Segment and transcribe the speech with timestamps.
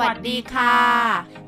[0.00, 0.76] วัสดีค่ะ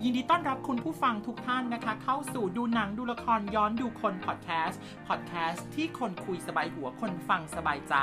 [0.02, 7.94] ยินดีต้อนรับคุณผู้ฟังทุกท่านนะคะ เข้าสู่ดูหนังดูละครย้อนดูคนพอดแคสต์พอดแคสต์ที่คนคุยสบายหัวคนฟังสบายใจ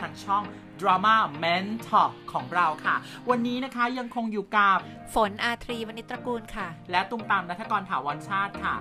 [0.00, 0.44] ทางช่อง
[0.80, 2.96] Drama Mentor ของเราค่ะ
[3.30, 4.78] วันนี้นะคะยังคงอยู่กับ
[5.14, 8.76] ฝนอาทรีวณิชตระกูลค่ะ และตุ้มตามนัทกรถาวรชาติค่ะ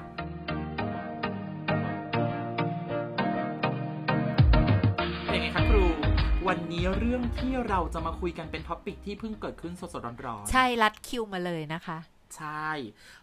[6.50, 11.98] วันนี้เรื่องที่เราจะมาคุยกันเป็น topic ที่เพิ่งเกิดขึ้นสดๆร้อนๆ ใช่รัดคิวมาเลยนะคะ
[12.38, 12.70] ใช่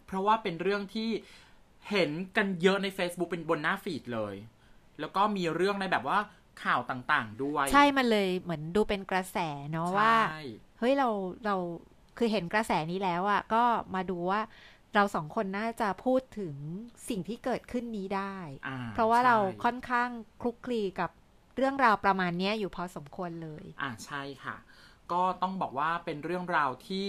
[0.07, 1.09] เพราะว่าเป็นเรื่องที่
[1.91, 4.35] เห็นกันเยอะใน Facebook เป็นบนหน้า feed เลย
[5.01, 6.19] แล้วก็มีเรื่องในแบบว่า
[6.63, 9.39] ข่าวต่างๆด้วย ใช่มันเลยเหมือนดูเป็นกระแส
[9.73, 10.43] เนาะว่าใช่
[10.79, 11.09] เฮ้ยเรา
[11.45, 11.57] เรา
[12.19, 13.63] คือเห็นกระแสนี้แล้วอะ่ะก็
[13.95, 14.41] มาดูว่า
[14.95, 16.55] เราสองคนน่าจะพูดถึง
[17.09, 20.09] สิ่งที่เกิดขึ้นนี้ได้อ่เพราะว่าเราใช่ค่อนข้าง
[20.41, 21.11] คลุกคลีกับ
[21.59, 24.57] เรื่องราวประมาณเนี้ยอยู่พอสมควรเลย อ่าใช่ค่ะ
[25.13, 27.07] ก็ต้องบอกว่าเป็นเรื่องราวที่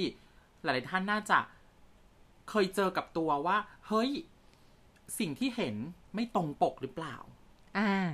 [0.64, 1.40] หลาย ๆ ท่านน่าจะ
[2.50, 4.10] เคยเจอกับตัวว่า เฮ้ย
[5.20, 5.76] สิ่งที่เห็น
[6.16, 7.16] ไม่ตรงปกหรือเปล่า
[7.78, 8.10] อ่า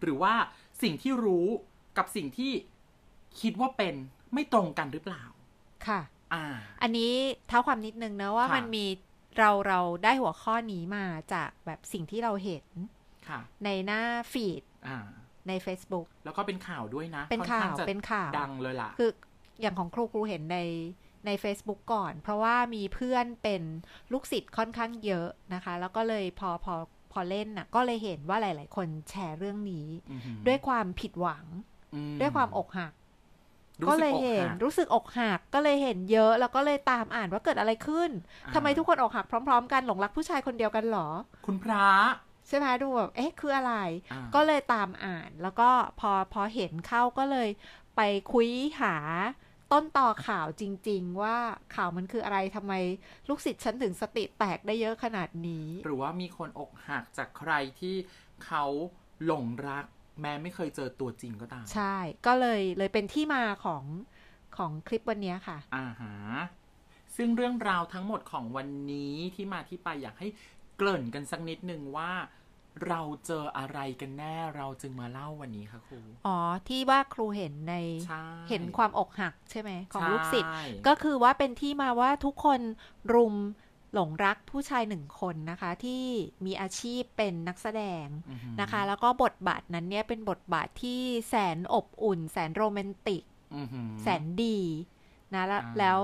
[0.00, 0.34] หรือว่า
[0.82, 1.46] สิ่งที่รู้
[1.96, 2.52] กับสิ่งที่
[3.40, 3.94] คิดว่าเป็น
[4.34, 5.24] ไม่ตรงกันหรือเปล่า
[5.86, 6.00] ค่ะ
[6.34, 6.44] อ่า
[6.82, 7.12] อันนี้
[7.48, 8.86] เท้าความนิดนึงนะว่าค่ะมันมี
[9.38, 11.04] เราเราได้หัวข้อนี้มา
[11.34, 12.66] จากแบบสิ่งที่เราเห็น
[13.28, 14.98] ค่ะในหน้าฟีดอ่า
[15.48, 19.10] ใน Facebook แล้วก็เป็นข่าวด้วยนะ เป็นค่อข่าข้วงจะเป็นข่าวดังเลยล่ะ คือ
[19.60, 20.58] อย่างของครูครูเห็นใน
[21.26, 23.62] ใน Facebook ก่อน เพราะว่ามีเพื่อนเป็น
[24.12, 26.74] ลูกศิษย์ค่อนข้างเยอะนะคะ แล้วก็เลยพอพอ
[27.12, 31.44] พอเล่นน่ะ ก็เลยเห็นว่าหลาย ๆ คนแชร์เรื่องนี้อือหือด้วยความผิดหวัง
[31.94, 32.92] อืมด้วยความอกหัก
[33.82, 38.10] รู้ก็สึเลยอกเห็นหักรู้สึกอกหัก ก็เลยเห็นเยอะ แล้วก็เลยตามอ่านว่าเกิดอะไรขึ้น
[38.44, 41.08] อ่าทำไมทุกคนอกหักพร้อม ๆ กันหลงรักผู้ชายคนเดียวกันเหรอ
[41.46, 41.86] คุณพระ
[42.48, 43.74] ใช่ไหมดูแบบเอ๊ะคืออะไร
[44.12, 47.48] อ่าก็เลยตามอ่านแล้วก็พอพอเห็นเข้าก็เลย
[47.96, 48.00] ไป
[48.32, 48.48] คุย
[48.80, 48.96] หา
[49.72, 51.36] ต้นต่อข่าวจริง ๆ ว่า
[51.74, 52.74] ข่าวมันคืออะไรทำไม
[53.28, 57.96] ลูกศิษย์ฉันถึงสติแตกได้เยอะขนาดนี้ หรือว่ามีคนอกหักจากใครที่
[58.46, 58.64] เขา
[59.24, 59.84] หลงรัก
[60.20, 63.84] แม้ไม่เคยเจอตัวจริงก็ตาม ใช่ ก็เลยเลยเป็นที่มาของ
[64.56, 66.14] ของคลิปวันนี้ค่ะ อ่าฮะ
[67.16, 70.28] ซึ่งเรื่องราวทั้งหมดของวันนี้ที่มาที่ไปอยากให้
[70.76, 72.10] เกริ่นกันสักนิดนึงว่า
[72.86, 77.74] เราเจออะไรกันแน่เราจึงมาเล่าวันนี้ค่ะครู อ๋อ ที่ว่าครูเห็นใน
[78.06, 82.60] ใช่เห็นความอกหักใช่ไหม ของลูกศิษย์ใช่ก็คือว่าเป็นที่มาว่าทุกคน
[83.14, 83.34] รุม
[83.94, 86.04] หลงรักผู้ชายหนึ่งคนนะคะ ที่
[86.46, 93.22] มีอาชีพเป็นนักแสดงอือหือนะคะ แล้วก็บทบาทนั้นเนี่ยเป็นบทบาทที่แสนอบอุ่น แสนโรแมนติก
[93.56, 94.58] อือหือแสนดี
[95.34, 96.00] นะแล้วอ่าแล้ว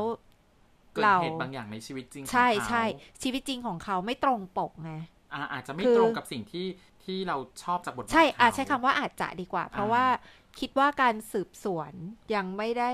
[0.94, 2.84] เกิดเราเหตุบางอย่างในชีวิตจริงของใช่เขาใช่
[3.22, 4.92] ชีวิตจริงของเขาไม่ตรงปกไง
[5.34, 6.67] อ่าอาจจะไม่คือตรงกับสิ่งที่
[7.05, 10.05] ที่เราชอบจากบทบาทใช่อาเขาใช้คำว่าอาจจะดีกว่า เพราะอ่าว่า
[10.61, 11.93] คิดว่าการสืบสวน
[12.34, 12.93] ยังไม่ได้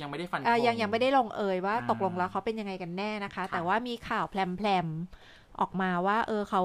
[0.00, 6.62] ยังไม่ได้ฟันธเอ่องยังยังไม่ได้ลงเอยว่าอ่าตกลงแล้วเขาเป็นยังไงกันแน่นะคะค่ะแต่ว่ามีข่าวแพรมๆออกมาว่า เออเขา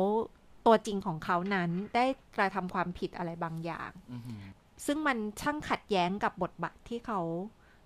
[0.65, 2.05] ตัวจริงของเขานั้นได้
[2.37, 4.43] กระทำความผิดอะไรบางอย่างอือหือ
[4.85, 7.19] ซึ่งมันช่างขัดแย้งกับบทบาทที่เขา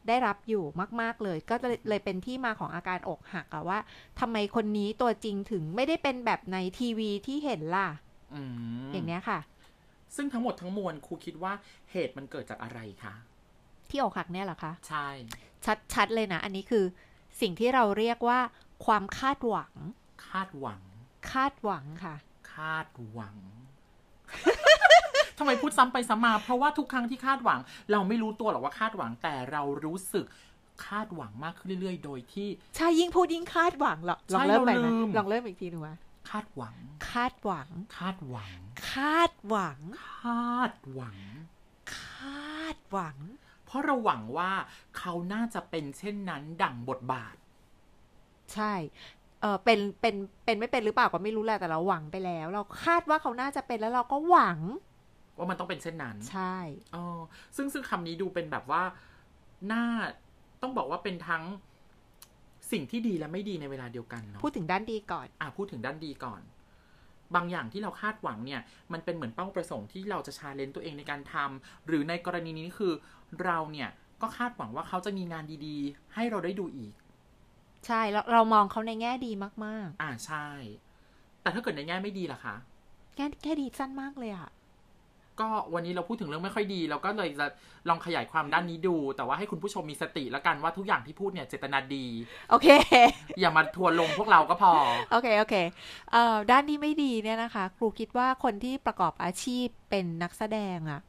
[0.07, 0.63] ได้รับอยู่
[1.01, 3.79] มาก ๆ เลย ก็เลยเลยเป็นที่มาของอาการอกหักอะว่า
[4.19, 7.89] ทำไมคนนี้ตัวจริงถึงไม่ได้เป็นแบบในทีวีที่เห็นล่ะ
[8.33, 8.41] อื
[8.85, 9.39] มอย่างเนี้ยค่ะ
[10.15, 11.53] ซึ่งทั้งหมดทั้งมวลครูคิดว่า
[11.91, 13.13] เหตุมันเกิดจากอะไรคะ
[13.89, 15.07] ที่อกหักเนี่ยเหรอคะ ใช่
[15.65, 16.85] ชัดชัดเลยนะ อันนี้คือ
[17.41, 18.39] สิ่งที่เราเรียกว่า
[18.85, 19.73] ความคาดหวัง
[20.27, 20.81] คาดหวัง
[21.31, 22.15] คาดหวังค่ะ
[22.53, 23.35] คาดหวัง
[25.43, 27.59] ทำไมพูดซ้ำไปซ้ำมา เพราะว่าทุกครั้งที่คาดหวัง
[27.91, 30.25] เราไม่รู้ตัวหรอกว่าคาดหวังแต่เรารู้สึก
[30.87, 35.95] คาดหวังมากขึ้นเรื่อยๆ โดยที่ใช่ยิ่งพูดยิ่งคาดหวังหรอกลใช่องเริ่มใหม่เราไหมลืมลองเริ่มอีกทีหนึ่งวะ
[36.29, 36.75] คาดหวัง
[37.09, 38.59] คาดหวัง คาดหวัง
[38.91, 39.79] คาดหวัง
[40.17, 41.19] คาดหวัง
[41.97, 43.17] คาดหวัง
[43.65, 44.51] เพราะเราหวังว่า
[44.97, 47.35] เขาน่าจะเป็นเช่นนั้นดั่งบทบาท
[48.53, 48.73] ใช่
[49.41, 54.59] เออเป็นเป็นเป็นไม่เป็นหรือเปล่าก็ไม่รู้แหละแต่เราหวังไปแล้ว เราคาดว่าเขาน่าจะเป็นแล้วเราก็หวัง
[55.37, 56.55] ว่ามันต้องเป็นเช่นนั้น ใช่
[56.95, 57.05] อ๋อ
[57.55, 58.83] ซึ่งซึ่งคำนี้ดูเป็นแบบว่า
[59.71, 59.83] น่า
[60.61, 61.43] ต้องบอกว่าเป็นทั้ง
[62.71, 66.41] สิ่งที่ดีและไม่ดีในเวลาเดียวกันเนาะพูดถึงด้านดีก่อน อะพูดถึงด้านดีก่อน
[67.35, 68.61] บางอย่างที่เราคาดหวังเนี่ย
[68.93, 72.93] มันเป็นเหมือนเป้าประสงค์ที่เราจะชาเลนจ์ตัวเองในการทำหรือในกรณีนี้คือ
[73.43, 73.89] เราเนี่ย
[74.21, 76.93] ก็คาดหวังว่าเขาจะมีงานดีๆ ให้เราได้ดูอีก
[77.87, 79.31] ใช่เราเรามองเขาในแง่ดี
[79.65, 80.47] มากอ่าใช่
[81.41, 84.49] แต่ถ้าเกิดในแง่ไม่ดีล่ะคะๆแง่แง่ดีสั้นมากเลยอะ
[85.41, 87.47] ก็วันนี้เราพูดถึงเรื่องไม่ค่อยดี เราก็เลยจะ
[87.89, 92.05] ลองขยายความด้านนี้ดู แต่ว่าให้คุณผู้ชมมีสติแล้วกันว่าทุกอย่างที่พูดเนี่ยเจตนาดี
[92.49, 92.67] โอเค
[93.39, 94.71] อย่ามาทัวร์ลงพวกเราก็พอ
[95.11, 95.55] โอเค โอเค
[96.11, 101.01] เอ่อด้านที่ไม่ดีเนี่ยนะคะ ครูคิดว่าคนที่ประกอบอาชีพเป็นนักแสดงอะ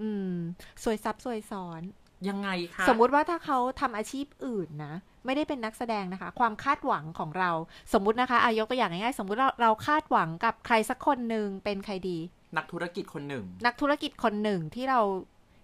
[0.00, 0.34] อืม
[0.82, 1.82] สวยซับสวยซ้อน
[2.28, 7.50] ยังไงคะสมมุติว่าถ้าเขาทำอาชีพอื่นนะไม่ได้เป็นนักแสดงนะคะ ความคาดหวังของเรา
[7.92, 12.18] สมมุตินะคะอายกตัวอย่างง่ายๆสมมุติเราเราคาดหวังกับใครสักคนหนึ่งเป็นใครดี
[12.56, 15.00] นักธุรกิจคนหนึ่ง นักธุรกิจคนหนึ่งที่เรา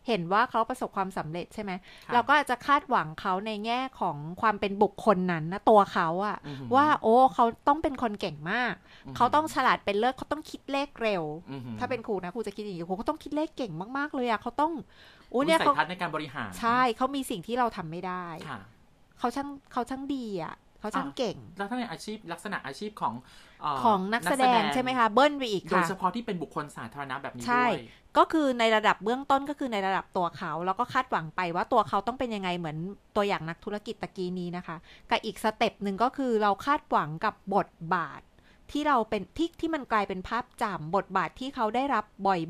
[0.09, 1.73] เห็นว่าเขาประสบความสำเร็จใช่ไหม
[2.07, 8.75] ค่ะเราก็อาจจะคาดหวังเขาในแง่ของความเป็นบุคคลนั้นนะตัวเขาอะอือหือว่าโอ้เขาต้องเป็นคนเก่งมาก
[9.07, 14.73] อือหือเขาต้องฉลาดเป็นเลิศเขาต้องคิดเลขเร็วอือหือถ้าเป็นครูนะครูจะคิดอย่างนี้ครูเขาต้องคิดเลขเก่งมากๆ เลยอะเขาต้อง
[15.31, 18.61] โอ้วิเนี่ยสัเขายทัศน์ในการบริหาร ใช่เขามีสิ่งที่เราทำไม่ได้ค่ะ
[19.19, 23.15] เขาช่างเขาช่างดีอะ เขาช่างอะเก่ง แล้วถ้าในอาชีพลักษณะอาชีพของ
[23.63, 27.81] เของนักแสดงใช่ไหมคะเบิ้ลไปอีกโดยค่ะเฉพาะที่เป็นบุคคลสาธารณะแบบนี้ใช่ด้วย
[28.19, 32.77] ก็คือในระดับเบื้องต้นก็คือในระดับตัวเขา แล้วก็คาดหวังไปว่าตัวเขาต้องเป็นยังไงเหมือน
[33.17, 34.77] ตัวอย่างนักธุรกิจตะกี้นี้นะคะ
[35.11, 38.21] กับอีกสเต็ปหนึ่งก็คือเราคาดหวังกับบทบาท
[38.71, 42.05] ที่เราเป็นที่ที่มันกลายเป็นภาพจำบทบาทที่เขาได้รับ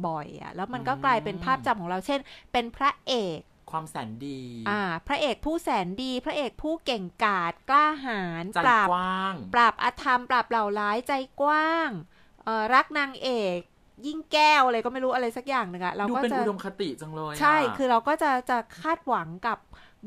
[0.06, 2.20] บ่อยๆอะแล้วมันก็กลายเป็นภาพจำของเราเช่น
[2.52, 11.90] เป็นพระเอก ความแสนดี อ่า พระเอกผู้แสนดี พระเอกผู้เก่งกาจกล้าหาญใจปราบกว้าง ปราบอาธรรม ปราบเหล่าร้ายใจกว้าง
[12.44, 13.58] เอ่อรักนางเอก
[14.06, 19.58] ยิ่งแก้วอะไรก็ไม่รู้อะไรสักอย่างหนึ่งอะเราดูก็เป็นจะอุดมคติจังเลยะใช่ คือเราก็จะจะคาดหวังกับ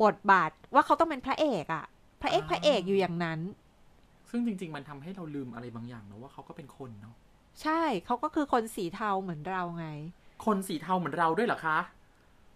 [0.03, 1.85] บทบาทว่าเขาต้องเป็นพระเอกอะ
[2.21, 3.39] พระเอกอ่าพระเอกอยู่อย่างนั้น
[4.29, 7.15] ซึ่งจริง ๆ มันทำให้เราลืมอะไรบางอย่างนะว่าเขาก็เป็นคนเนาะ
[7.61, 9.87] ใช่เขาก็คือคนสีเทาเหมือนเราไง
[10.45, 11.77] คนสีเทาเหมือนเราด้วยเหรอคะ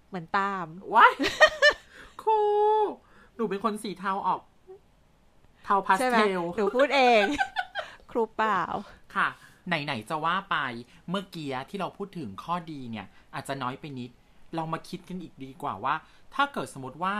[0.07, 0.65] เหมือนตาม
[0.95, 1.13] ว้าย
[2.21, 2.39] ครู
[3.35, 4.41] หนูเป็นคนสีเทาออก
[5.65, 7.23] เทาพาสใช่ไหมเทลหนูพูดเอง
[8.11, 8.61] ครูเปล่า
[9.15, 9.27] ค่ะ
[9.67, 10.57] ไหน ๆ จะว่าไป
[11.09, 14.11] เมื่อกี้ที่เราพูดถึงข้อดีเนี่ย อาจจะน้อยไปนิด
[14.55, 15.95] เรามาคิดกันอีกดีกว่าว่า
[16.35, 17.15] ถ้าเกิดสมมติว่า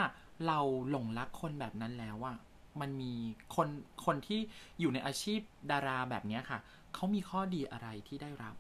[0.48, 0.60] เรา
[0.90, 2.38] หลงรักคนแบบนั้นแล้วอะ
[2.82, 3.14] มันมี
[3.56, 3.68] คน
[4.06, 4.40] คนที่
[4.80, 5.40] อยู่ในอาชีพ
[5.72, 6.60] ดาราแบบเนี้ยค่ะ
[6.94, 8.54] เขามีข้อดีอะไรที่ได้รับ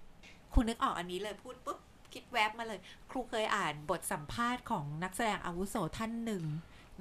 [0.54, 1.80] คุณนึกออกอันนี้เลยพูดปุ๊บ
[2.15, 2.79] คิดแวบมาเลย
[3.12, 6.44] ครูเคยอ่านบทสัมภาษณ์ของนักแสดงอาวุโสท่านหนึ่ง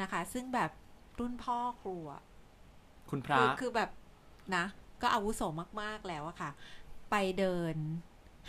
[0.01, 0.71] นะคะ ซึ่งแบบ
[1.19, 2.23] รุ่นพ่อครูอะ
[3.11, 3.91] คุณพระคือคือแบบ
[4.57, 4.65] นะ
[5.03, 5.43] ก็อาวุโส
[5.83, 6.51] มากๆแล้วอะค่ะ
[7.11, 7.77] ไปเดิน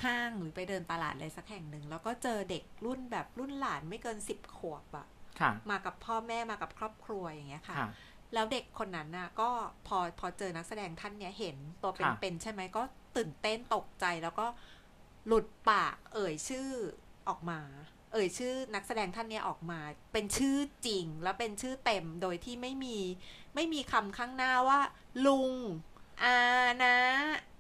[0.03, 5.07] ห้างหรือไปเดินตลาดอะไรสักแห่งหนึ่ง แล้วก็เจอเด็กรุ่นแบบรุ่นหลานไม่เกินสิบขวบอะ
[5.39, 7.89] ค่ะมากับพ่อแม่มากับครอบครัวอย่างเงี้ยค่ะค่ะ
[8.33, 9.50] แล้วเด็กคนนั้นน่ะ ก็
[9.88, 12.81] พอพอเจอนักแสดงท่านเนี้ยเห็นตัวค่ะเป็นๆใช่ไหมก็
[13.17, 14.45] ตื่นเต้นตกใจแล้วก็
[15.27, 16.69] หลุดปากเอ่ยชื่อ
[17.30, 17.60] ออกมา
[18.13, 19.80] เอ่ยชื่อนักแสดงท่านเนี้ยออกมา
[20.13, 20.57] เป็นชื่อ
[20.88, 22.98] จริงแล้วเป็นชื่อเต็มโดยที่ไม่มี
[23.56, 24.80] ไม่มีคำข้างหน้าว่า
[25.25, 25.51] ลุง
[26.24, 26.38] อา
[26.83, 26.98] นะ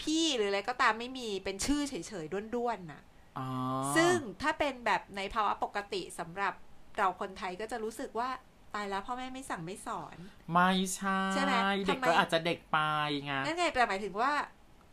[0.01, 3.01] พี่หรืออะไรก็ตามไม่มีเป็นชื่อเฉยๆด้วนๆน่ะ
[3.37, 3.47] อ๋อ
[3.95, 6.53] ซึ่งถ้าเป็นแบบในภาวะปกติสำหรับ
[6.97, 8.29] เราคนไทยก็จะรู้สึกว่า
[8.75, 10.17] ตายแล้วพ่อแม่ไม่สั่งไม่สอน
[10.53, 11.53] ไม่ใช่ใช่ไหม
[11.85, 12.77] เด็กทำไมก็อาจจะเด็กไป
[13.23, 14.31] ไงนั่นไงแต่หมายถึงว่า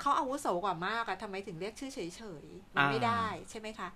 [0.03, 3.89] เขาอาวุโสกว่ามากอะทำไมถึงเรียกชื่อเฉยๆมันไม่อ่าได้ใช่ไหมคะ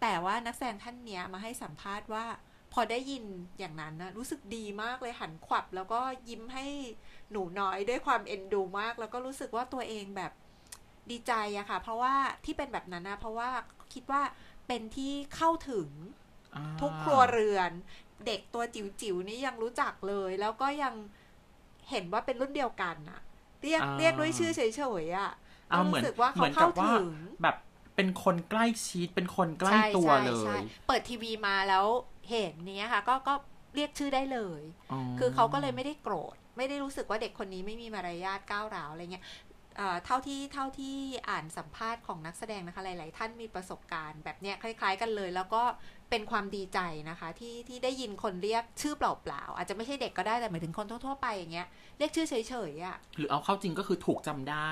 [0.00, 2.24] แต่ว่านักแสดงท่านเนี้ยมาให้สัมภาษณ์ว่า
[2.72, 3.24] พอได้ยิน
[3.58, 6.66] อย่างนั้นนะรู้สึกดีมากเลยหันขวับ แล้วก็ยิ้มให้
[7.30, 10.32] หนูน้อยด้วยความเอ็นดูมาก แล้วก็รู้สึกว่าตัวเองแบบ
[11.10, 12.14] ดีใจอะค่ะ เพราะว่า
[12.44, 13.50] ที่เป็นแบบนั้นนะเพราะว่า
[13.94, 14.22] คิดว่า
[14.66, 15.88] เป็นที่เข้าถึง
[16.54, 17.70] อ่าทุกครัวเรือน
[18.26, 20.94] เด็กตัวจิ๋วๆนี้ยังรู้จักเลย แล้วก็ยัง
[21.90, 23.20] เห็นว่าเป็นรุ่นเดียวกันอะ
[23.62, 24.60] เรียกอ่าเรียกด้วยชื่อเฉ
[25.02, 25.30] ยๆอะ
[25.72, 27.08] อ่าก็เหมือนรู้สึกว่าเหมืเขาอนกัเข้าบว่าถึง
[27.42, 27.56] แบบ
[27.96, 31.84] เป็นคนใกล้ชิดเป็นคนใกล้ใช่ตัวใช่เลใช่ยเปิดทีวีมาแล้ว
[32.30, 33.34] เห็นเนี้ยค่ะ ก็ก็
[33.74, 34.62] เรียกชื่อได้เลย
[35.18, 39.24] คือเขาก็เลยไม่ได้โกรธ ไม่ได้รู้สึกว่าเด็กคนนี้ไม่มีมารยาทก้าวร้าวอะไรเงี้ย
[39.76, 40.96] เอ่อเท่าที่เท่าที่
[41.28, 45.62] อ่านสัมภาษณ์ของนักแสดงนะคะหลาย ๆ ท่านมีประสบการณ์แบบเนี้ยคล้าย ๆ กันเลย แล้วก็
[46.10, 46.78] เป็นความดีใจ
[47.10, 52.34] นะคะ ที่ที่ได้ยินคนเรียกชื่อเปล่า ๆ อาจจะไม่ใช่เด็กก็ได้แต่หมายถึงคนทั่ว ๆ ไปอย่างเงี้ยเรียกชื่อเฉ
[52.70, 54.70] ย ๆอะหรือเอาเข้าจริงก็คือถูกจำได้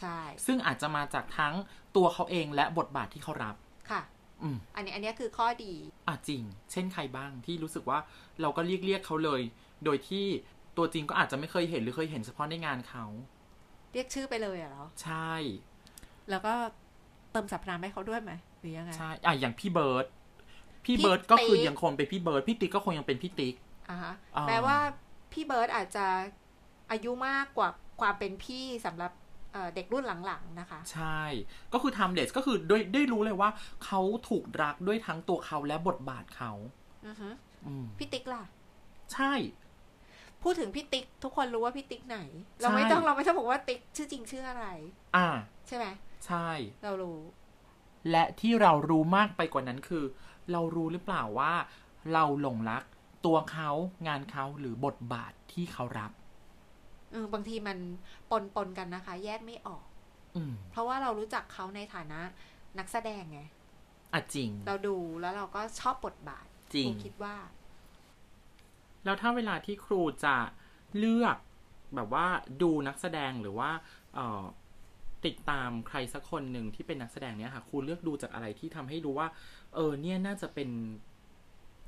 [0.00, 1.54] ใช่ ซึ่งอาจจะมาจากทั้ง
[1.96, 3.56] ตัวเขาเองและบทบาทที่เขารับ
[3.90, 4.02] ค่ะ
[4.42, 5.72] อืมอันนี้อันนี้คือข้อดี
[6.08, 6.42] อะจริง
[6.72, 7.98] เช่นใครบ้างที่รู้สึกว่า
[8.40, 9.40] เราก็เรียกเรียกเขาเลย
[9.84, 10.26] โดยที่
[10.76, 13.04] ตัวจริงก็อาจจะไม่เคยเห็นหรือเคยเห็นเฉพาะในงานเขา
[13.92, 15.32] เรียกชื่อไปเลยอะเหรอ ใช่
[16.30, 16.54] แล้วก็
[17.30, 20.06] เติมสรรพนามให้เขาด้วยไหมหรือยังไง ใช่ อะอย่างพี่เบิร์ด
[20.84, 23.54] พี่พี่เบิร์ดก็คือติ๊กยังคงเป็นพี่เบิร์ดพี่ติ๊กก็คงยังเป็นพี่ติ๊ก
[23.90, 24.78] อ่าฮะอ่าแม้ว่า
[25.32, 26.06] พี่เบิร์ตอาจจะ
[26.90, 27.68] อายุมากกว่า
[28.00, 29.12] ความเป็นพี่สำหรับ
[29.52, 31.20] เอ่อเด็กรุ่นหลังๆนะคะ ใช่
[31.72, 33.50] ก็คือทำเดสก็คือได้ได้รู้เลยว่า
[33.84, 36.52] เขาถูกรักด้วยทั้งตัวเขาและบทบาทเขา
[37.06, 37.28] อือฮึ
[37.66, 38.42] อืมพี่ติ๊กล่ะ
[39.14, 39.32] ใช่
[40.42, 42.18] พูดถึงพี่ติ๊กทุกคนรู้ว่าพี่ติ๊กไหน
[42.60, 44.66] เราไม่ใช่ต้องเราไม่ต้องบอกว่าติ๊กชื่อจริงชื่ออะไร
[45.16, 45.28] อ่า
[45.66, 45.86] ใช่ไหม
[46.26, 46.48] ใช่
[46.84, 47.18] เรารู้
[48.10, 50.04] และที่เรารู้มากไปกว่านั้นคือ
[50.52, 51.52] เรารู้หรือเปล่าว่า
[52.12, 52.82] เราหลงรัก
[53.26, 53.70] ตัวเขา
[54.06, 56.10] งานเขาหรือบทบาทที่เขารับ
[57.12, 57.78] เออบางทีมัน
[58.30, 59.84] ปนปนๆกันนะคะ แยกไม่ออก
[60.36, 62.20] อืมเพราะว่าเรารู้จักเขาในฐานะ
[62.78, 63.40] นักแสดงไง
[64.12, 67.36] อะจริง เราดูแล้วเราก็ชอบบทบาทจริคงรูคิดว่า
[69.04, 70.36] แล้วถ้าเวลาที่ครูจะ
[70.98, 71.36] เลือก
[71.94, 72.26] แบบว่า
[72.62, 73.70] ดูนักแสดงหรือว่า
[74.14, 74.44] เอ่อ
[75.24, 79.28] ติดตามใครสักคนหนึ่งที่เป็นนักแสดงเนี้ยค่ะ ครูเลือกดูจากอะไรที่ทำให้รู้ว่า
[79.74, 80.68] เออ เนี่ยน่าจะเป็น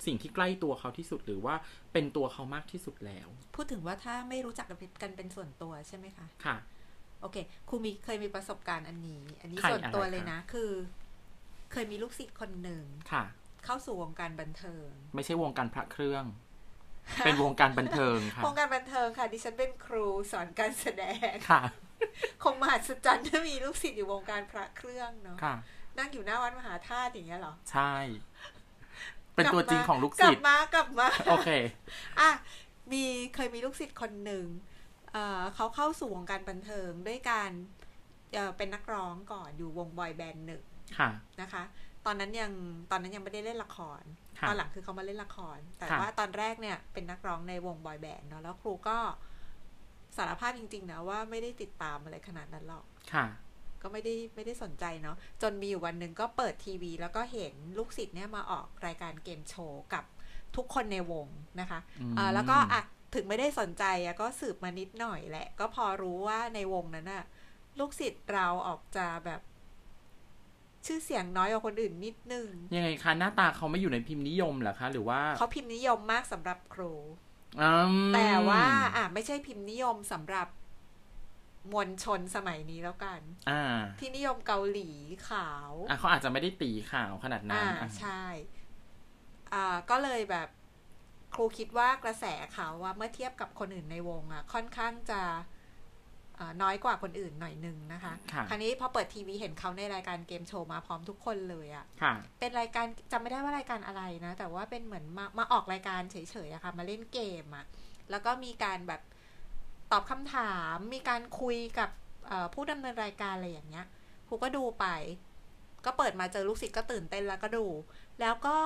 [0.05, 1.55] สิ่งที่ใกล้ตัวเขาที่สุดหรือว่า
[1.93, 6.57] เป็นตัวเขามากที่สุดแล้ว พูดถึงว่าถ้าไม่รู้จักกันเป็นกันเป็นส่วนตัวใช่ไหมคะค่ะ
[7.21, 7.37] โอเค
[7.69, 10.71] ครูมีเคยมีประสบการณ์อันนี้ อันนี้ใครส่วนตัวอะไรเลยคะนะ คือ
[11.73, 13.25] เคยมีลูกศิษย์คนหนึ่งค่ะ
[13.65, 16.25] เข้าสู่วงการบันเทิง ไม่ใช่วงการพระเครื่อง
[17.25, 21.63] เป็นวงการบันเทิงค่ะวงการบันเทิงค่ะ ดิฉันเป็นครูสอนการแสดงค่ะ
[22.43, 25.55] คงมหัศจรรย์ถ้ามีลูกศิษย์อยู่วงการพระเครื่องเนาะค่ะ
[25.99, 27.95] นั่งอยู่หน้าวัดมหาธาตุอย่างเงี้ยเหรอ ใช่
[29.35, 31.49] เป็นตัวจริงของลูกกลัศิบษย์มากลับมาโอเค
[32.21, 32.31] อะ
[32.93, 34.47] มีเคยมีลูกศิษย์คนหนึ่ง
[35.13, 37.51] เอ่อเขาเข้าสู่วงการบันเทิงด้วยการ
[38.35, 40.65] เอ่อเป็นนักร้องก่อนอยู่วงบอยแบนด์หนึ่ง
[40.99, 41.11] ค่ะ
[41.41, 41.63] นะคะ
[42.07, 42.53] ตอนนั้นยัง
[42.91, 44.03] ตอนนั้นยังไม่ได้เล่นละคร
[44.39, 48.99] ค่ะตอนหลังคือเขามาเล่นละคร แต่ค่ะว่าตอนแรกเนี่ยเป็นนักร้องในวงบอยแบนด์เนาะแล้วครูก็
[50.17, 53.27] สารภาพจริง ๆ นะว่าไม่ได้ติดตามอะไรขนาดนั้นหรอก ค่ะ
[53.83, 60.05] ก็ไม่ได้ไม่ได้สนใจเนาะจนมีอยู่วันหนึ่งก็เปิดทีวี แล้วก็เห็นลูกศิษย์เนี่ยมาออกรายการเกมโชว์กับ
[60.57, 61.27] ทุกคนในวง
[61.61, 62.83] นะคะอืมอ่าแล้วก็อะ
[63.15, 67.25] ถึงไม่ได้สนใจอะก็สืบมานิดหน่อยแหละ ก็พอรู้ว่าในวงนั้นน่ะ
[67.79, 69.41] ลูกศิษย์เราออกจะแบบ
[70.87, 76.93] ชื่อเสียงน้อยกว่าคนอื่นนิดนึง ยังไงคะหน้าตาเขาไม่อยู่ในพิมพ์นิยมเหรอคะ หรือว่าเขาพิมพ์นิยมมากสำหรับครู
[77.61, 78.65] อืมแต่ว่า
[78.97, 80.47] อะไม่ใช่พิมพ์นิยมสำหรับ
[81.73, 84.91] มวลชนสมัยนี้แล้วกัน อ่า ที่นิยมเกาหลี
[85.29, 88.25] ขาว อะเขาอาจจะไม่ได้ตีข่าวขนาดนั้นอ่าอะใช่
[89.53, 90.49] อ่าก็เลยแบบ
[91.35, 95.23] ครูคิดว่ากระแสเขาว่าเมื่อเทียบกับคนอื่นในวงอะ ค่อนข้างจะ
[96.39, 106.17] อ่าน้อยกว่าคนอื่นหน่อยหนึงนะคะค่ะคราวนี้พอเปิดทีวีเห็นเขาในรายการเกมโชว์มาพร้อมทุกคนเลยอะ่ะค่ะ เป็นรายการจำไม่ได้ว่ารายการอะไรนะ แต่ว่าเป็นเหมือนมามาออกรายการเฉ
[106.47, 107.65] ยๆอะค่ะ มาเล่นเกมอะ
[108.11, 109.03] แล้วก็มีการแบบ
[109.93, 111.91] ตอบคำถามมีการคุยกับ
[112.29, 113.87] เอ่อผู้ดำเนินรายการอะไรอย่างเงี้ย
[114.29, 114.87] ครูก็ดูไป
[115.85, 117.67] ก็เปิดมาเจอลูกศิษย์ก็ตื่นเต้นแล้วก็ดู
[118.21, 118.57] แล้วก็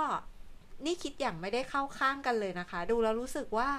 [0.87, 3.71] นี่คิดอย่างไม่ได้เข้าข้างกันเลยนะคะ ดูแล้วรู้สึกว่า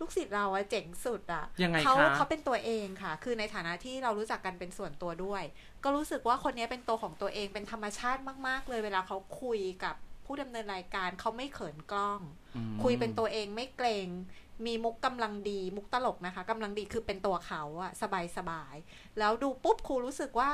[0.00, 5.42] ลูกศิษย์เราอะเจ๋งสุดอะยังไงเขาคะเขาเป็นตัวเองค่ะ คือในฐานะที่เรารู้จักกันเป็นส่วนตัวด้วย
[5.84, 9.94] ก็รู้สึกว่าคนนี้เป็นตัวของตัวเองเป็นธรรมชาติมาก ๆ เลยเวลาเขาคุยกับ
[10.26, 12.20] ผู้ดำเนินรายการเขาไม่เขินกล้อง
[12.56, 14.08] อืมคุยเป็นตัวเองไม่เกรง
[14.66, 20.50] มีมุกกำลังดีมุกตลกนะคะกำลังดีคือเป็นตัวเขาอะสบายสบายๆแล้วดูปุ๊บครูรู้สึกว่า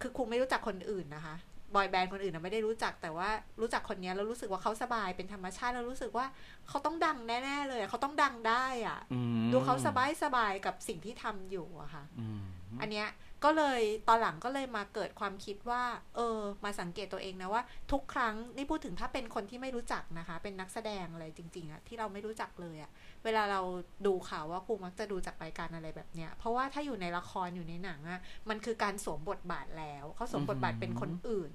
[0.00, 1.36] คือครูไม่รู้จักคนอื่นนะคะ
[1.74, 3.28] บอยแบนด์คนอื่นนะไม่ได้รู้จักแต่ว่า
[3.60, 6.26] รู้จักคนนี้แล้วรู้สึกว่าเขาสบายเป็นธรรมชาติแล้วรู้สึกว่า
[6.68, 12.42] เขาต้องดังแน่ ๆ เลยอะเขาต้องดังได้อะอืมดูเขาสบายสบายๆกับสิ่งที่ทำอยู่อะค่ะอืม
[12.80, 13.08] อันเนี้ย
[13.44, 15.82] ก็เลยตอนหลังก็เลยมาเกิดความคิดว่า
[16.16, 22.90] เออ มาสังเกตตัวเองนะว่า ทุกครั้งนี่พูดถึงถ้าเป็นคนที่ไม่รู้จักนะคะ เป็นนักแสดงอะไรจริง ๆอะที่เราไม่รู้จักเลยอะ
[23.24, 23.60] เวลาเรา
[24.06, 31.52] ดูข่าวว่าครูมักจะดูจากรายการอะไรแบบเนี้ย เพราะว่าถ้าอยู่ในละครอยู่ในหนังอะมันคือการสวมบทบาทแล้วเขาสวมบทบาทเป็นคนอื่น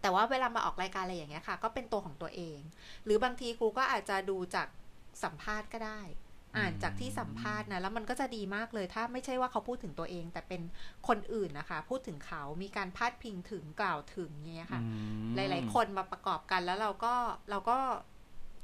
[0.00, 2.58] แต่ว่าเวลามาออกรายการอะไรอย่างเงี้ยค่ะ ก็เป็นตัวของตัวเอง
[3.04, 4.68] หรือบางทีครูก็อาจจะดูจาก
[5.22, 6.00] สัมภาษณ์ก็ได้
[6.56, 10.62] อ่านจากที่สัมภาษณ์นะแล้วมันก็จะดีมากเลยถ้าไม่ใช่ว่าเขาพูดถึงตัวเอง แต่เป็น
[11.08, 14.86] คนอื่นนะคะ พูดถึงเขามีการพาดพิงถึงกล่าวถึงเงี้ยค่ะอื
[15.30, 17.14] มหลาย ๆ คนมาประกอบกันแล้วเราก็
[17.50, 17.78] เราก็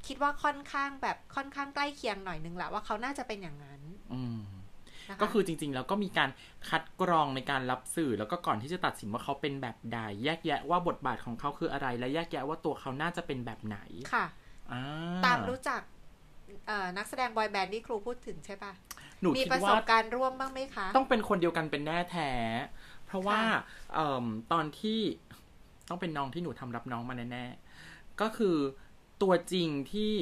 [0.07, 3.81] คิดว่าค่อนข้างแบบค่อนข้างใกล้เคียงหน่อยนึงแหละว่าเขาน่าจะเป็นอย่างนั้น
[4.13, 4.39] อืม
[5.09, 6.29] นะคะก็คือจริง ๆ แล้วก็มีการ
[6.69, 13.77] คัดกรองในการรับสื่อ แล้วก็ก่อนที่จะตัดสินว่าเขาเป็นแบบใดแยกแยะว่าบทบาทของเขาคืออะไร และแยกแยะว่าตัวเขาน่าจะเป็นแบบไหน
[14.13, 14.25] ค่ะ
[14.71, 14.83] อ่า
[15.25, 15.96] ตามรู้จักเอ่อ
[16.97, 18.71] นักแสดงบอยแบนด์ที่ครูพูดถึงใช่ปะ
[19.21, 22.31] หนูมีคิดประสว่าบการณ์ร่วมบ้างไหมคะ ต้องเป็นคนเดียวกันเป็นแน่แท้
[23.05, 23.59] เพราะว่าค่ะ
[23.93, 24.99] เอ่มตอนที่
[25.89, 28.57] ต้องเป็นน้องที่หนูทำรับน้องมาแน่ๆ ก็คือ
[29.21, 30.13] ตัวจริงที่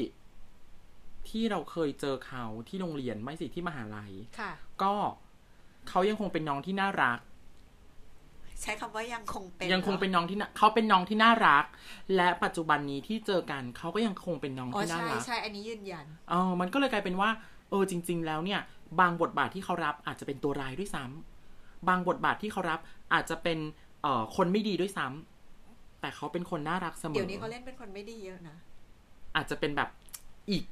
[1.30, 4.52] ที่เราเคยเจอเขาที่โรงเรียนไม่สิที่มหาลัยค่ะ
[4.84, 4.94] ก็
[5.90, 7.20] เขายังคงเป็นน้องที่น่ารัก
[8.66, 11.66] ใช้คำว่ายังคงเป็นยังคงหรอเป็นน้องที่น่าเขาเป็นน้องที่น่ารัก
[12.16, 17.30] และปัจจุบันนี้ที่เจอกันเขาก็ยังคงเป็นน้องอ๋อที่น่าใช่รักใช่อันนี้ยืนยันเออมันก็เลยกลายเป็นว่า
[17.70, 18.62] เออจริง ๆ แล้วเนี่ย
[19.00, 22.80] บางบทบาทที่เขารับอาจจะเป็นตัวร้ายด้วยซ้ำบางบทบาทที่เขารับ
[23.14, 23.60] อาจจะเป็น
[24.02, 28.56] เอ่อคนไม่ดีด้วยซ้ำแต่เขาเป็นคนน่ารักเสมอเดี๋ยวนี้เขาเล่นเป็นคนไม่ดีเยอะนะ
[29.36, 29.90] อาจจะเป็นแบบ
[30.52, 30.64] อีก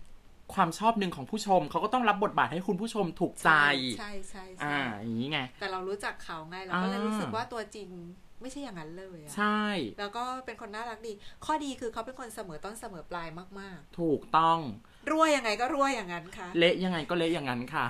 [0.53, 3.51] ความชอบหนึ่งของผู้ชม เขาก็ต้องรับบทบาทให้คุณผู้ชมถูกใจ
[3.99, 7.89] ใช่ใช่ใช่อ่าอย่างนี้ไง แต่เรารู้จักเขาไงเราก็เลยอ่ารู้รู้สึกว่าตัวจริง
[8.41, 9.61] ไม่ใช่อย่างนั้นเลยอะใช่
[9.99, 11.13] แล้วก็เป็นคนน่ารักดี
[11.45, 13.27] ข้อดีคือเขาเป็นคนเสมอต้นเสมอปลาย
[13.59, 17.85] มากถูกต้องๆรั่วยังไงก็รั่วอย่างนั้นค่ะ เละยังไงก็เละอย่างนั้นค่ะ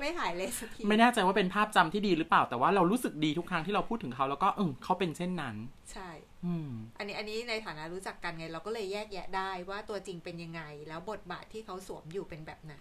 [0.00, 5.56] ไม่ไม่หายเลยสักที ไม่แน่ใจว่าเป็นภาพจำที่ดีหรือเปล่า แต่ว่าเรารู้สึกดีทุกครั้งที่เราพูดถึงเขาแล้วก็เออเขาเป็นเช่นนั้น
[5.92, 6.08] ใช่
[6.44, 12.74] อืมอันนี้อันนี้ในฐานะรู้จักกันไง เราก็เลยแยกแยะได้ว่าตัวจริงเป็นยังไง แล้วบทบาทที่เขาสวมอยู่เป็นแบบไหน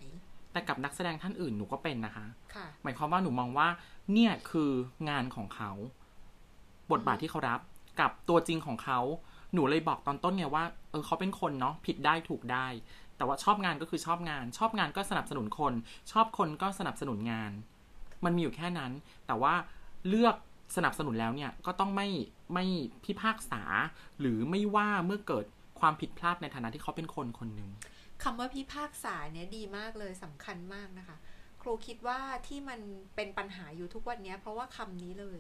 [0.52, 3.68] แต่กับนักแสดงท่านอื่นหนูก็เป็นนะคะค่ะหมายความว่าหนูมองว่า
[4.14, 4.72] เนี่ยคือ
[5.10, 5.72] งานของเขา
[6.92, 7.60] บทบาทที่เขารับ
[8.00, 9.00] กับตัวจริงของเขา
[9.54, 12.68] หนูเลยบอกตอนต้นไงว่า เออเขาเป็นคนเนาะผิดได้ถูกได้
[13.18, 15.74] แต่ว่าชอบงานก็คือชอบงาน ชอบงานก็สนับสนุนคน
[16.12, 17.52] ชอบคนก็สนับสนุนงาน
[18.26, 18.92] มันมีอยู่แค่นั้น
[19.28, 19.54] แต่ว่า
[20.08, 20.36] เลือก
[20.76, 22.08] สนับสนุนแล้วเนี่ยก็ต้องไม่
[22.54, 22.66] ไม่
[23.06, 23.62] พิพากษา
[24.20, 25.46] หรือไม่ว่าเมื่อเกิด
[25.80, 27.70] ความผิดพลาดในฐานะที่เขาเป็นคนคนหนึ่ง
[28.24, 31.18] คำว่าพิพากษาเนี่ยดีมากเลยสำคัญมากนะคะ
[31.62, 32.80] ครูคิดว่าที่มัน
[33.16, 35.40] เป็นปัญหาอยู่ทุกวันเนี้ยเพราะว่าคำนี้เลย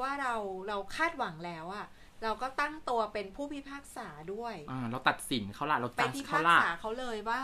[0.00, 0.34] ว่าเรา
[0.68, 1.86] เราคาดหวังแล้วอะ
[2.22, 7.40] เราก็ตั้งตัวเป็นผู้พิพากษาด้วยอ่าเราตัดสินเขาละเราไปจัดพิเขาพากละษาเขาเลยว่า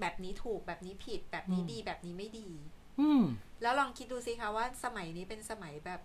[0.00, 2.48] แบบนี้ถูกแบบนี้ผิด แบบนี้อืมดีแบบนี้ไม่ดี
[3.00, 3.22] อืม
[3.62, 6.00] แล้วลองคิดดูสิคะว่าสมัยนี้เป็นสมัยแบบ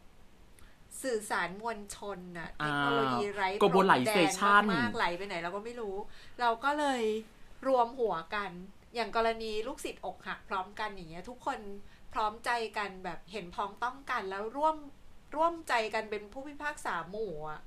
[1.04, 5.96] สื่อสารมวลชนน่ะเทคโนโลยีไร้พรมแดน globalization มากๆไหลไปไหนเราก็ไม่รู้
[6.42, 7.04] เราก็เลย
[7.68, 8.52] รวมหัวกัน
[8.96, 11.60] อย่างกรณีลูกศิษย์อกหักพร้อมกันอย่างเงี้ยทุกคน
[12.14, 14.76] พร้อมใจกันแบบเห็นพ้องต้องกันแล้วร่วม
[15.36, 17.62] ร่วมใจกันเป็นผู้พิพากษาหมู่อะ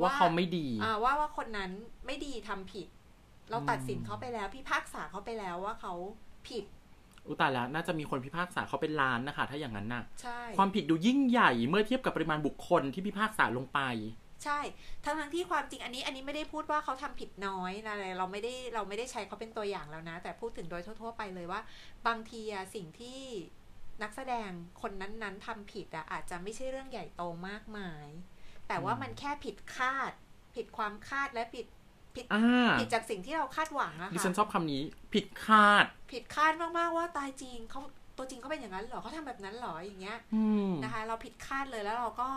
[0.00, 1.70] ว่าเขาไม่ดีอ่าว่าว่าคนนั้น
[2.06, 2.88] ไม่ดีทำผิด
[3.50, 5.94] เราตัดสินอืมเขาไปแล้วพิพากษาเขาไปแล้วว่าเขา
[6.48, 6.64] ผิด
[7.26, 13.80] อุยตายแล้วน่าจะมีคนพิพากษาเขาเป็นล้านนะคะ ถ้าอย่างนั้นน่ะ ใช่ ความผิดดูยิ่งใหญ่เมื่อเทียบกับปริมาณบุคคลที่พิพากษาลงไป
[14.44, 14.60] ใช่
[15.04, 21.60] ทั้งทั้งที่ความจริงอันนี้อันนี้ไม่ได้พูดว่าเขาทำผิดน้อยอะไร เราไม่ได้เราไม่ได้ใช้เขาเป็นตัวอย่างแล้วนะ แต่พูดถึงโดยทั่ว ๆ ไปเลยว่า
[22.06, 23.20] บางทีอะสิ่งที่
[24.02, 24.50] นักแสดง
[24.82, 28.06] คนนั้นๆทำผิดอะอาจจะไม่ใช่เรื่องใหญ่โตมากมาย
[28.68, 30.12] แต่ว่ามันแค่ผิดคาด
[30.56, 31.66] ผิดความคาดและผิด
[32.16, 34.82] ผิดอ่าผิดจากสิ่งที่เราคาดหวังอะดิค่ะฉันชอบคำนี้
[35.14, 37.80] ผิดคาด ผิดคาดมากๆว่าตายจริงเขา
[38.16, 42.28] ตัวจริงเขาเป็นอย่างนั้นเหรอเขาทำแบบนั้นเหรออย่างเงี้ยอืมนะคะ เราผิดคาดเลยแล้วเราก็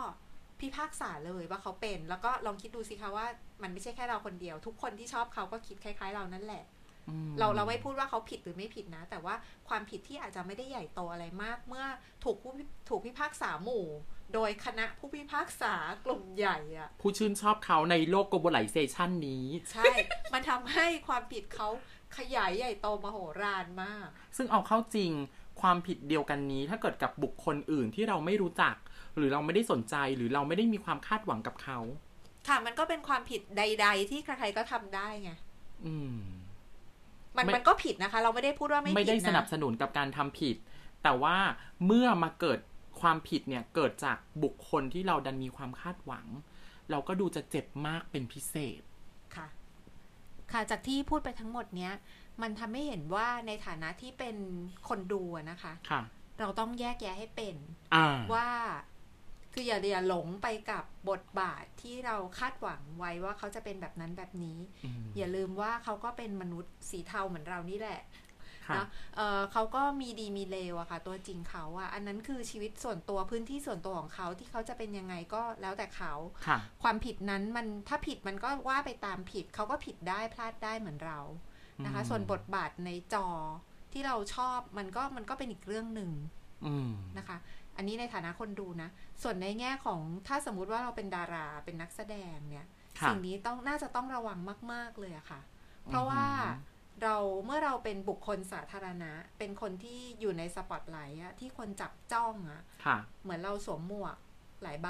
[0.60, 3.26] พิพากษาเลยว่าเขาเป็น แล้วก็ลองคิดดูสิคะว่า
[3.62, 6.64] มันไม่ใช่แค่เราคนเดียว ทุกคนที่ชอบเขาก็คิดคล้าย ๆ เรานั่นแหละ
[7.08, 9.34] อืมเราเราไม่พูดว่าเขาผิดหรือไม่ผิดนะ แต่ว่า
[9.68, 11.84] ความผิดที่อาจจะไม่ได้ใหญ่โตอะไรมาก เมื่อ
[12.24, 13.86] ถูกผู้พิถูกพิพากษาหมู่
[14.34, 19.84] โดยคณะผู้พิพากษากลุ่มใหญ่อะผู้ชื่นชอบเขาในโลก globalization นี้ ใช่
[20.32, 21.68] มันทำให้ความผิดเขา
[22.16, 25.12] ขยายใหญ่โตมโหฬารมาก ซึ่งเอาเข้าจริง
[25.60, 28.74] ความผิดเดียวกันนี้ ถ้าเกิดกับบุคคลอื่นที่เราไม่รู้จัก
[29.16, 31.78] หรือเราไม่ได้สนใจหรือเราไม่ได้มีความคาดหวังกับเขา
[32.48, 35.30] ค่ะมันก็เป็นความผิดใด ๆ ที่ใครๆก็ทำได้ไง
[35.86, 36.16] อืม
[37.36, 40.56] มันไม่มันก็ผิดนะคะ เราไม่ได้พูดว่าไม่ผิดนะไม่ได้สนับสนุนกับการทำผิด
[41.02, 41.36] แต่ว่า
[41.86, 42.58] เมื่อมาเกิด
[43.00, 46.26] ความผิดเนี่ยเกิดจากบุคคลที่เราดันมีความคาดหวัง
[46.90, 48.82] เราก็ดูจะเจ็บมากเป็นพิเศษ
[49.36, 49.46] ค่ะ
[50.52, 51.92] ค่ะจากที่พูดไปทั้งหมดเนี้ย
[52.42, 54.36] มันทำให้เห็นว่าในฐานะที่เป็น
[54.88, 56.02] คนดูอะนะคะค่ะ
[56.40, 57.56] เราต้องแยกแยะให้เป็น
[57.94, 58.48] อ่าว่า
[59.52, 76.12] คืออย่าอย่าหลงไปกับบทบาทที่เราคาดหวังไว้ว่าเขาจะเป็นแบบนั้นแบบนี้อืมอย่าลืมว่าเขาก็เป็นมนุษย์สีเทาเหมือนเรานี่แหละค่ะเนอะเอ่อเขาก็มีดีมีเลวอะค่ะ ตัวจริงเขาอะอันนั้นคือชีวิตส่วนตัวพื้นที่ส่วนตัวของเขาที่เขาจะเป็นยังไงก็แล้วแต่เขา
[76.46, 81.20] ค่ะความผิดนั้นมันถ้าผิดมันก็ว่าไปตามผิดเขาก็ผิดได้พลาดได้เหมือนเรา
[81.84, 83.26] นะคะอืมส่วนบทบาทในจอ
[83.92, 86.10] ที่เราชอบมันก็มันก็เป็นอีกเรื่องหนึ่ง
[86.66, 87.38] อืมนะคะ
[87.76, 88.88] อันนี้ในฐานะคนดูนะ
[89.22, 92.66] ส่วนในแง่ของถ้าสมมุติว่าเราเป็นดาราเป็นนักแสดงเนี่ย
[93.00, 94.38] ค่ะสิ่งนี้ต้องน่าจะต้องระวัง
[94.72, 95.40] มาก ๆเลยอะค่ะ
[95.88, 104.16] เพราะว่าอืม เราเมื่อเราเป็นบุคคลสาธารณะ เป็นคนที่อยู่ในสปอตไลท์อะที่คนจับจ้องอะค่ะเหมือนเราสวมหมวก
[104.62, 104.88] หลายใบ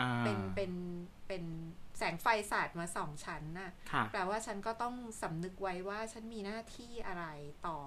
[0.00, 0.72] อ่าเป็นเป็น
[1.28, 1.44] เป็น
[1.98, 7.24] แสงไฟสาดมาสองชั้นน่ะค่ะ แปลว่าฉันก็ต้องสำนึกไว้ว่าฉันมีหน้าที่อะไร
[7.66, 7.78] ต่อ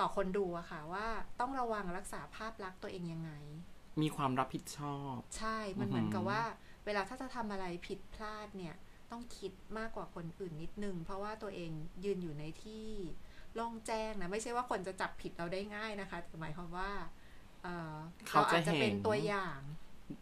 [0.00, 1.06] ต่อคนดูอะค่ะ ว่า
[1.40, 3.32] ต้องระวังรักษาภาพลักษณ์ตัวเองยังไง
[4.02, 6.42] มีความรับผิดชอบ ใช่มันอือหือเหมือนกับว่า
[6.86, 8.74] เวลาถ้าจะทำอะไรผิดพลาดเนี่ย
[9.10, 11.70] ต้องคิดมากกว่าคนอื่นนิดนึง เพราะว่าตัวเอง
[12.04, 12.86] ยืนอยู่ในที่
[13.54, 16.90] โล่งแจ้งนะ ไม่ใช่ว่าคนจะจับผิดเราได้ง่ายนะคะแต่หมายความว่า
[17.62, 17.94] เอ่อ
[18.28, 19.58] เขาเราจะอาจจะเป็นเห็นตัวอย่าง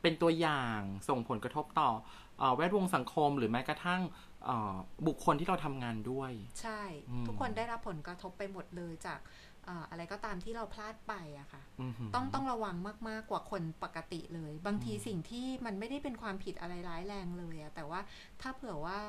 [0.03, 1.90] เป็นตัวอย่างส่งผลกระทบต่อ
[2.38, 4.01] เอ่อแวดวงสังคมหรือแม้กระทั่ง
[4.44, 4.75] เอ่อ
[5.07, 9.20] บุคคลที่เราทำงานด้วย ใช่อืมทุกคนได้รับผลกระทบไปหมดเลยจาก
[9.54, 12.77] เอ่ออะไรก็ตามที่เราพลาดไปอะค่ะอือหือต้องต้องระวัง
[13.09, 18.00] มากๆกว่าคนปกติเลย บางทีอืมสิ่งที่มันไม่ได้เป็นความผิดอะไรร้ายแรงเลยอะแต่ว่า
[18.40, 19.00] ถ้าเผื่อว่า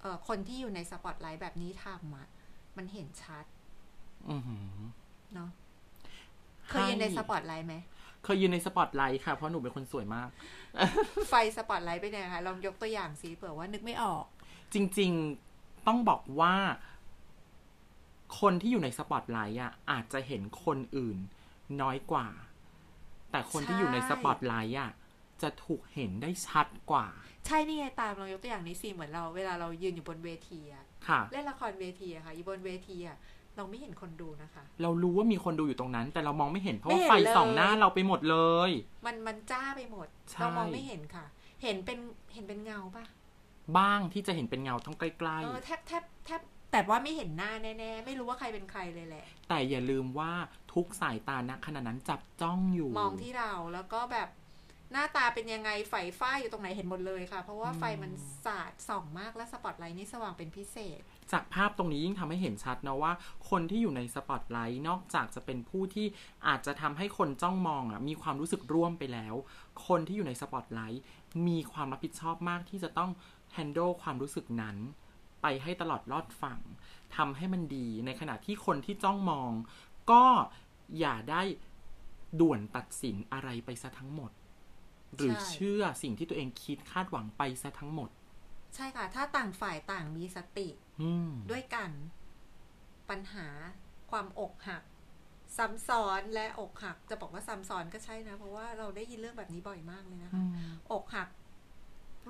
[0.00, 2.26] เอ่อคนที่อยู่ในสปอตไลท์แบบนี้ทำอะ
[2.76, 3.44] มันเห็นชัด
[4.30, 4.64] อือหือ
[5.34, 5.50] เนาะ
[6.68, 7.74] เคยยืนในสปอตไลท์ไหม
[8.24, 10.28] เคยยืนในสปอตไลท์ค่ะ เพราะหนูเป็นคนสวยมาก
[11.28, 14.24] ไฟสปอตไลท์เป็นยังไงคะลองยกตัวอย่างสิเผื่อว่านึกไม่ออก
[14.74, 15.10] จริง
[15.48, 16.54] ๆต้องบอกว่า
[18.40, 21.18] คนที่อยู่ในสปอตไลท์อะอาจจะเห็นคนอื่น
[21.80, 22.28] น้อยกว่า
[23.30, 24.90] แต่คนที่อยู่ในสปอตไลท์อะ
[25.42, 27.06] จะถูกเห็นได้ชัดกว่า
[27.46, 33.16] ใช่นี่ไงตามเรายกตัวอย่างนี้สิเหมือนเราเวลาเรายืนอยู่บนเวทีอะค่ะเล่นละครเวทีอะค่ะอยู่บนเวทีอะ
[33.56, 38.70] เราไม่เห็นคนดูนะคะ เรารู้ว่ามีคนดูอยู่ตรงนั้น แต่เรามองไม่เห็นเพราะไม่ว่าเห็นไฟเลยส่องหน้าเราไปหมดเลย
[39.06, 41.26] มันมันจ้าไปหมดใช่เรามองไม่เห็นค่ะ
[41.62, 41.98] เห็นเป็น
[42.34, 43.04] เห็นเป็นเงาปะ
[43.78, 46.40] บ้างที่จะเห็นเป็นเงาต้องใกล้เออแทบแทบแทบ
[46.74, 50.32] แต่ว่าไม่เห็นหน้าแน่ๆ ไม่รู้ว่าใครเป็นใครเลยแหละๆแต่อย่าลืมว่า
[50.74, 54.28] ทุกสายตาณขณะนั้นจับจ้องอยู่ มองที่เราแล้วก็แบบ
[54.92, 58.12] หน้าตาเป็นยังไงไฟฟ้าอยู่ตรงไหนเห็นหมดเลยค่ะ เพราะว่าไฟมัน
[58.44, 61.00] สาดส่องมากและสปอตไลท์นี่สว่างเป็นพิเศษ
[61.32, 63.12] จากภาพตรงนี้ยิ่งทำให้เห็นชัดนะว่า
[63.50, 66.06] คนที่อยู่ในสปอตไลท์นอกจากจะเป็นผู้ที่
[66.46, 69.34] อาจจะทำให้คนจ้องมองอะมีความรู้สึกร่วมไปแล้ว
[69.86, 71.02] คนที่อยู่ในสปอตไลท์
[71.46, 73.10] มีความรับผิดชอบมากที่จะต้อง
[73.56, 74.76] handle ความรู้สึกนั้น
[75.46, 76.60] ไปให้ตลอดรอดฝั่ง
[77.16, 79.52] ทำให้มันดีในขณะที่คนที่จ้องมอง
[80.10, 80.24] ก็
[80.98, 81.42] อย่าได้
[82.40, 84.30] ด่วนตัดสินอะไรไปซะทั้งหมด
[85.16, 88.10] หรือใช่เชื่อสิ่งที่ตัวเองคิดคาดหวังไปซะทั้งหมด
[88.74, 90.68] ใช่ค่ะ ถ้าต่างฝ่ายต่างมีสติ
[91.02, 91.90] อืมด้วยกัน
[93.10, 93.46] ปัญหา
[94.10, 94.82] ความอกหัก
[95.56, 100.42] ซ้ำซ้อนและอกหัก จะบอกว่าซ้ำซ้อนก็ใช่นะ เพราะว่าเราได้ยินเรื่องแบบนี้บ่อยมากเลยนะคะ
[100.92, 101.28] อกหัก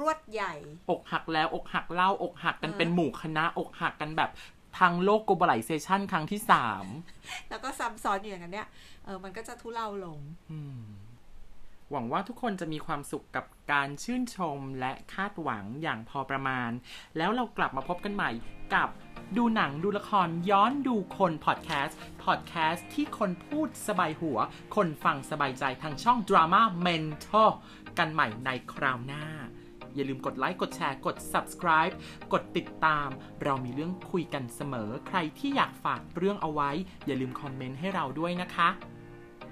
[0.01, 0.55] รวดใหญ่
[0.91, 4.31] อกหักแล้วอกหักเล่าอกหักกันเออเป็นหมู่คณะ อกหักกันแบบ
[4.79, 6.85] ทางโลก globalization ครั้งที่สาม
[7.51, 8.69] แล้วก็ซ้ำซ้อนอยู่อย่างนั้นเนี่ย
[9.05, 10.19] เออมันก็จะทุเลาลง
[10.51, 10.83] อืม
[11.91, 16.71] หวังว่าทุกคนจะมีความสุขกับการชื่นชมและคาดหวังอย่างพอประมาณ
[17.17, 18.31] แล้วเรากลับมาพบกันใหม่
[18.75, 18.89] กับ
[19.37, 24.39] ดูหนังดูละครย้อนดูคนพอดแคสต์พอดแคสต์ที่คนพูดสบายหัว
[24.77, 27.51] คนฟังสบายใจทางช่อง Drama Mentor
[27.99, 29.25] กันใหม่ในคราวหน้า
[29.95, 31.95] อย่าลืมกดไลค์ กดแชร์ กด subscribe
[32.33, 33.09] กดติดตาม
[33.43, 36.71] เรามีเรื่องคุยกันเสมอ ใครที่อยากฝากเรื่องเอาไว้
[37.07, 38.69] อย่าลืมคอมเมนต์ให้เราด้วยนะคะ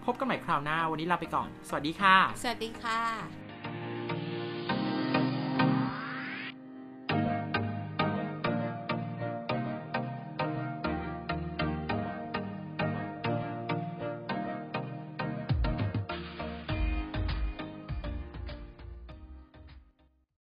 [0.05, 3.42] พบกันใหม่คราวหน้า วันนี้ลาไปก่อน สวัสดีค่ะ สวัสดีค่ะ